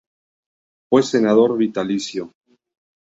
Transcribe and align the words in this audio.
Fue 0.89 1.03
senador 1.03 1.55
vitalicio. 1.57 2.31